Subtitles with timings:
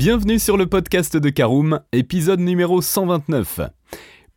[0.00, 3.60] Bienvenue sur le podcast de Caroom, épisode numéro 129.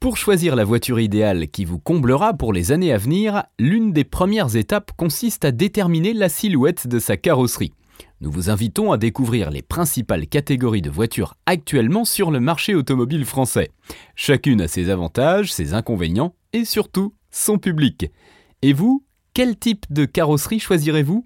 [0.02, 4.04] Pour choisir la voiture idéale qui vous comblera pour les années à venir, l'une des
[4.04, 7.72] premières étapes consiste à déterminer la silhouette de sa carrosserie.
[8.20, 13.24] Nous vous invitons à découvrir les principales catégories de voitures actuellement sur le marché automobile
[13.24, 13.70] français.
[14.18, 18.12] Chacune a ses avantages, ses inconvénients et surtout son public.
[18.64, 21.26] Et vous, quel type de carrosserie choisirez-vous?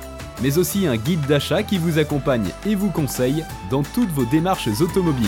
[0.41, 4.69] mais aussi un guide d'achat qui vous accompagne et vous conseille dans toutes vos démarches
[4.81, 5.27] automobiles.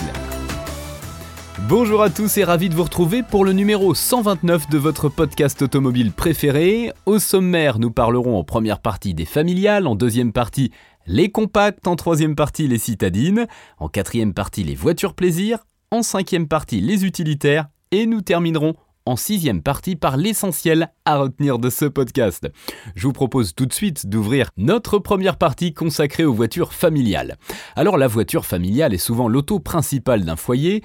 [1.68, 5.62] Bonjour à tous et ravi de vous retrouver pour le numéro 129 de votre podcast
[5.62, 6.92] automobile préféré.
[7.06, 10.72] Au sommaire, nous parlerons en première partie des familiales, en deuxième partie
[11.06, 13.46] les compacts, en troisième partie les citadines,
[13.78, 15.58] en quatrième partie les voitures plaisir,
[15.90, 18.74] en cinquième partie les utilitaires et nous terminerons
[19.06, 22.48] en sixième partie par l'essentiel à retenir de ce podcast.
[22.96, 27.36] Je vous propose tout de suite d'ouvrir notre première partie consacrée aux voitures familiales.
[27.76, 30.82] Alors la voiture familiale est souvent l'auto principale d'un foyer,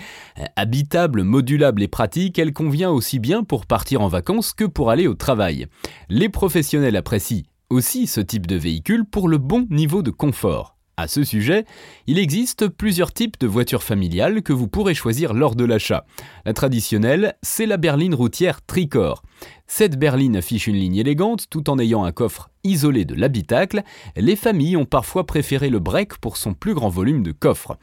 [0.56, 5.08] habitable, modulable et pratique, elle convient aussi bien pour partir en vacances que pour aller
[5.08, 5.68] au travail.
[6.10, 10.79] Les professionnels apprécient aussi ce type de véhicule pour le bon niveau de confort.
[11.00, 11.64] À ce sujet,
[12.08, 16.06] il existe plusieurs types de voitures familiales que vous pourrez choisir lors de l'achat.
[16.44, 19.24] La traditionnelle, c'est la berline routière Tricor.
[19.66, 23.84] Cette berline affiche une ligne élégante tout en ayant un coffre isolé de l'habitacle.
[24.16, 27.78] Les familles ont parfois préféré le break pour son plus grand volume de coffre.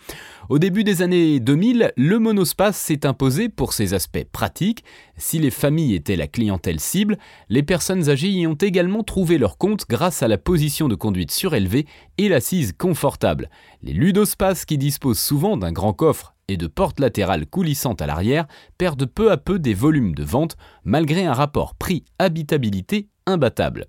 [0.49, 4.85] Au début des années 2000, le monospace s'est imposé pour ses aspects pratiques.
[5.17, 9.59] Si les familles étaient la clientèle cible, les personnes âgées y ont également trouvé leur
[9.59, 11.87] compte grâce à la position de conduite surélevée
[12.19, 13.51] et l'assise confortable.
[13.83, 18.47] Les ludospaces qui disposent souvent d'un grand coffre et de portes latérales coulissantes à l'arrière
[18.79, 23.87] perdent peu à peu des volumes de vente malgré un rapport prix-habitabilité imbattable.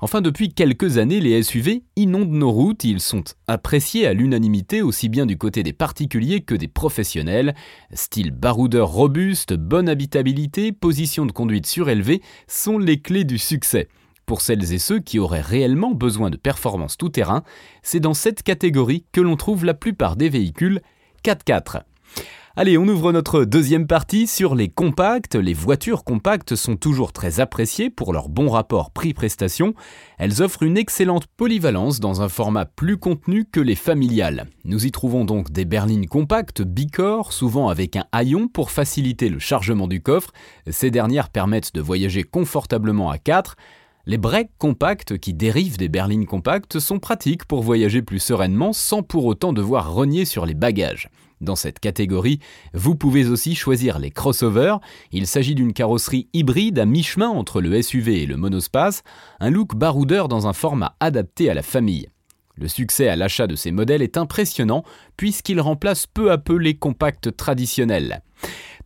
[0.00, 5.08] Enfin, depuis quelques années, les SUV inondent nos routes, ils sont appréciés à l'unanimité aussi
[5.08, 7.56] bien du côté des particuliers que des professionnels.
[7.92, 13.88] Style baroudeur robuste, bonne habitabilité, position de conduite surélevée sont les clés du succès.
[14.24, 17.42] Pour celles et ceux qui auraient réellement besoin de performance tout-terrain,
[17.82, 20.80] c'est dans cette catégorie que l'on trouve la plupart des véhicules
[21.24, 21.82] 4x4.
[22.60, 25.36] Allez, on ouvre notre deuxième partie sur les compacts.
[25.36, 29.74] Les voitures compactes sont toujours très appréciées pour leur bon rapport prix-prestation.
[30.18, 34.48] Elles offrent une excellente polyvalence dans un format plus contenu que les familiales.
[34.64, 39.38] Nous y trouvons donc des berlines compactes bicorps, souvent avec un haillon pour faciliter le
[39.38, 40.32] chargement du coffre.
[40.68, 43.54] Ces dernières permettent de voyager confortablement à 4.
[44.08, 49.02] Les breaks compacts qui dérivent des berlines compactes sont pratiques pour voyager plus sereinement sans
[49.02, 51.10] pour autant devoir renier sur les bagages.
[51.42, 52.38] Dans cette catégorie,
[52.72, 54.78] vous pouvez aussi choisir les crossovers.
[55.12, 59.02] Il s'agit d'une carrosserie hybride à mi-chemin entre le SUV et le monospace,
[59.40, 62.08] un look baroudeur dans un format adapté à la famille.
[62.56, 64.84] Le succès à l'achat de ces modèles est impressionnant
[65.18, 68.22] puisqu'ils remplacent peu à peu les compacts traditionnels.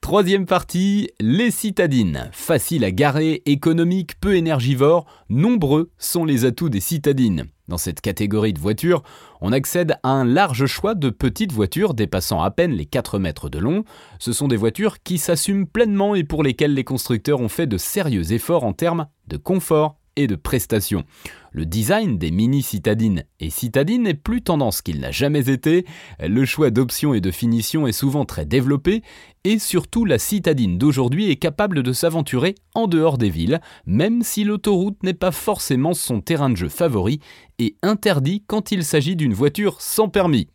[0.02, 2.28] Troisième partie, les citadines.
[2.32, 7.44] Faciles à garer, économiques, peu énergivores, nombreux sont les atouts des citadines.
[7.68, 9.04] Dans cette catégorie de voitures,
[9.40, 13.48] on accède à un large choix de petites voitures dépassant à peine les 4 mètres
[13.48, 13.84] de long.
[14.18, 17.78] Ce sont des voitures qui s'assument pleinement et pour lesquelles les constructeurs ont fait de
[17.78, 21.04] sérieux efforts en termes de confort et de prestations.
[21.52, 25.84] Le design des mini citadines et citadines est plus tendance qu'il n'a jamais été,
[26.20, 29.02] le choix d'options et de finitions est souvent très développé,
[29.44, 34.44] et surtout la citadine d'aujourd'hui est capable de s'aventurer en dehors des villes, même si
[34.44, 37.20] l'autoroute n'est pas forcément son terrain de jeu favori
[37.58, 40.48] et interdit quand il s'agit d'une voiture sans permis.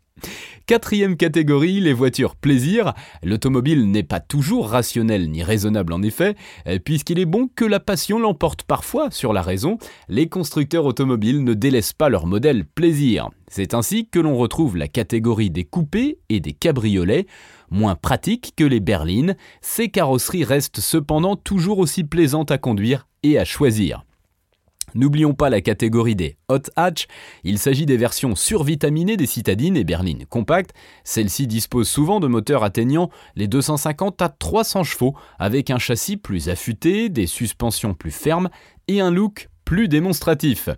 [0.65, 2.93] Quatrième catégorie, les voitures plaisir.
[3.23, 6.35] L'automobile n'est pas toujours rationnel ni raisonnable en effet,
[6.83, 9.77] puisqu'il est bon que la passion l'emporte parfois sur la raison.
[10.09, 13.29] Les constructeurs automobiles ne délaissent pas leur modèle plaisir.
[13.47, 17.27] C'est ainsi que l'on retrouve la catégorie des coupés et des cabriolets.
[17.71, 23.39] Moins pratiques que les berlines, ces carrosseries restent cependant toujours aussi plaisantes à conduire et
[23.39, 24.03] à choisir.
[24.95, 27.07] N'oublions pas la catégorie des hot hatch,
[27.43, 30.73] il s'agit des versions survitaminées des citadines et berlines compactes.
[31.03, 36.49] Celles-ci disposent souvent de moteurs atteignant les 250 à 300 chevaux, avec un châssis plus
[36.49, 38.49] affûté, des suspensions plus fermes
[38.87, 40.69] et un look plus démonstratif.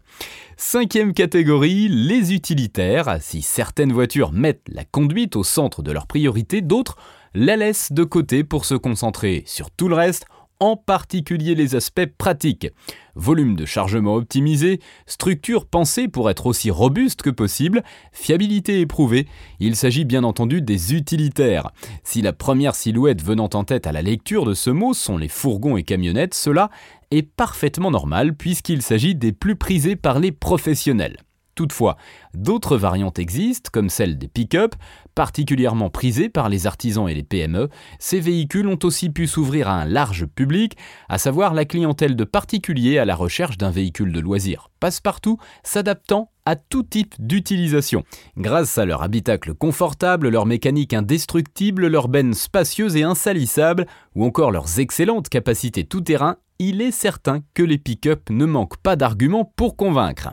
[0.58, 3.20] Cinquième catégorie, les utilitaires.
[3.22, 6.98] Si certaines voitures mettent la conduite au centre de leur priorité, d'autres
[7.36, 10.26] la laissent de côté pour se concentrer sur tout le reste
[10.60, 12.68] en particulier les aspects pratiques.
[13.16, 19.28] Volume de chargement optimisé, structure pensée pour être aussi robuste que possible, fiabilité éprouvée,
[19.60, 21.72] il s'agit bien entendu des utilitaires.
[22.04, 25.28] Si la première silhouette venant en tête à la lecture de ce mot sont les
[25.28, 26.70] fourgons et camionnettes, cela
[27.12, 31.18] est parfaitement normal puisqu'il s'agit des plus prisés par les professionnels.
[31.60, 31.98] Toutefois,
[32.34, 34.76] d'autres variantes existent, comme celle des pick-up,
[35.14, 37.68] particulièrement prisées par les artisans et les PME.
[38.00, 40.78] Ces véhicules ont aussi pu s'ouvrir à un large public,
[41.10, 46.32] à savoir la clientèle de particuliers à la recherche d'un véhicule de loisir passe-partout, s'adaptant
[46.46, 48.06] à tout type d'utilisation.
[48.38, 53.86] Grâce à leur habitacle confortable, leur mécanique indestructible, leur benne spacieuse et insalissable,
[54.16, 58.96] ou encore leurs excellentes capacités tout-terrain, il est certain que les pick-up ne manquent pas
[58.96, 60.30] d'arguments pour convaincre.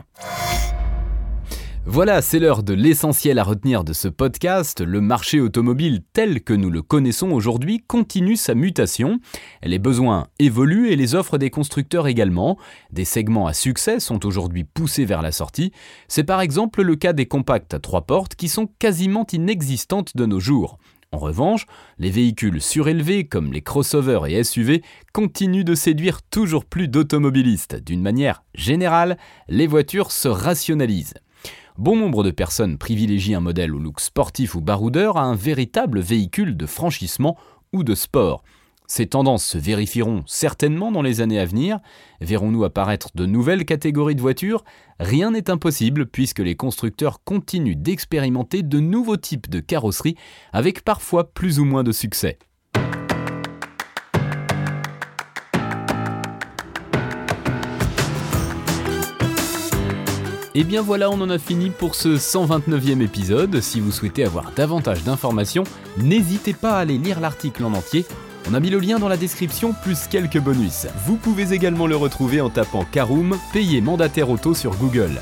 [1.89, 4.81] Voilà, c'est l'heure de l'essentiel à retenir de ce podcast.
[4.81, 9.21] Le marché automobile tel que nous le connaissons aujourd'hui continue sa mutation.
[9.63, 12.57] Les besoins évoluent et les offres des constructeurs également.
[12.91, 15.71] Des segments à succès sont aujourd'hui poussés vers la sortie.
[16.09, 20.25] C'est par exemple le cas des compacts à trois portes qui sont quasiment inexistantes de
[20.25, 20.79] nos jours.
[21.13, 21.67] En revanche,
[21.99, 24.81] les véhicules surélevés comme les crossovers et SUV
[25.13, 27.81] continuent de séduire toujours plus d'automobilistes.
[27.81, 29.17] D'une manière générale,
[29.47, 31.13] les voitures se rationalisent.
[31.77, 35.99] Bon nombre de personnes privilégient un modèle au look sportif ou baroudeur à un véritable
[35.99, 37.37] véhicule de franchissement
[37.71, 38.41] ou de sport.
[38.87, 41.79] Ces tendances se vérifieront certainement dans les années à venir.
[42.19, 44.63] Verrons-nous apparaître de nouvelles catégories de voitures?
[44.99, 50.15] Rien n'est impossible puisque les constructeurs continuent d'expérimenter de nouveaux types de carrosseries
[50.53, 52.39] avec parfois plus ou moins de succès.
[60.59, 63.61] Et bien voilà, on en a fini pour ce 129e épisode.
[63.61, 65.63] Si vous souhaitez avoir davantage d'informations,
[65.99, 68.07] n'hésitez pas à aller lire l'article en entier.
[68.49, 70.87] On a mis le lien dans la description plus quelques bonus.
[71.05, 75.21] Vous pouvez également le retrouver en tapant Caroom, payé mandataire auto sur Google.